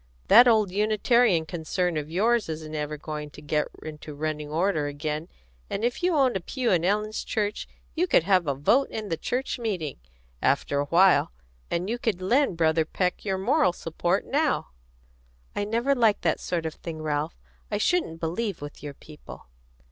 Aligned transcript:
That 0.29 0.47
old 0.47 0.71
Unitarian 0.71 1.45
concern 1.45 1.95
of 1.95 2.09
yours 2.09 2.49
isn't 2.49 2.73
ever 2.73 2.97
going 2.97 3.29
to 3.29 3.39
get 3.39 3.67
into 3.83 4.15
running 4.15 4.49
order 4.49 4.87
again, 4.87 5.27
and 5.69 5.83
if 5.85 6.01
you 6.01 6.15
owned 6.15 6.35
a 6.35 6.39
pew 6.39 6.71
in 6.71 6.83
Ellen's 6.83 7.23
church 7.23 7.67
you 7.93 8.07
could 8.07 8.23
have 8.23 8.47
a 8.47 8.55
vote 8.55 8.89
in 8.89 9.15
church 9.19 9.59
meeting, 9.59 9.99
after 10.41 10.79
a 10.79 10.85
while, 10.85 11.31
and 11.69 11.87
you 11.87 11.99
could 11.99 12.19
lend 12.19 12.57
Brother 12.57 12.83
Peck 12.83 13.23
your 13.23 13.37
moral 13.37 13.73
support 13.73 14.25
now." 14.25 14.69
"I 15.55 15.65
never 15.65 15.93
liked 15.93 16.23
that 16.23 16.39
sort 16.39 16.65
of 16.65 16.73
thing, 16.73 17.03
Ralph. 17.03 17.37
I 17.69 17.77
shouldn't 17.77 18.19
believe 18.19 18.59
with 18.59 18.81
your 18.81 18.95
people." 18.95 19.49